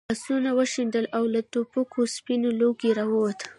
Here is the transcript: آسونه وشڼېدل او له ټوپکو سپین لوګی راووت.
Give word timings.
آسونه 0.13 0.49
وشڼېدل 0.57 1.05
او 1.17 1.23
له 1.33 1.41
ټوپکو 1.51 2.01
سپین 2.15 2.41
لوګی 2.59 2.91
راووت. 2.97 3.39